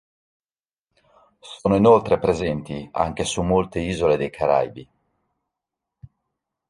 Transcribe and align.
Sono 1.59 1.75
inoltre 1.75 2.17
presenti 2.17 2.89
anche 2.91 3.23
su 3.23 3.43
molte 3.43 3.77
isole 3.81 4.17
dei 4.17 4.31
Caraibi. 4.31 4.89